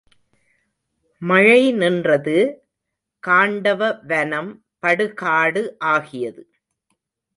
[1.21, 2.37] மழை நின்றது
[3.27, 3.91] காண்டவ
[4.07, 4.51] வனம்
[4.83, 5.63] படுகாடு
[5.77, 6.43] ஆகியது.